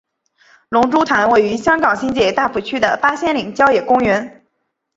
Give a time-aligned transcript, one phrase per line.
[0.69, 4.47] 龙珠潭位于香港新界大埔区的八仙岭郊野公园。